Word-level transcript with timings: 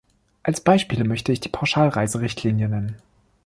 Als 0.41 0.59
Beispiel 0.61 1.03
möchte 1.03 1.31
ich 1.31 1.41
die 1.41 1.49
Pauschalreiserichtlinie 1.49 2.69
nennen. 2.69 2.95